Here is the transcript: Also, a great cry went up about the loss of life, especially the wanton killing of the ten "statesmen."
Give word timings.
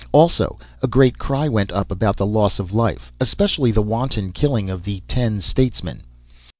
Also, 0.13 0.57
a 0.81 0.87
great 0.87 1.19
cry 1.19 1.47
went 1.47 1.71
up 1.71 1.91
about 1.91 2.17
the 2.17 2.25
loss 2.25 2.57
of 2.57 2.73
life, 2.73 3.13
especially 3.19 3.69
the 3.69 3.83
wanton 3.83 4.31
killing 4.31 4.67
of 4.67 4.83
the 4.83 5.03
ten 5.07 5.39
"statesmen." 5.39 6.01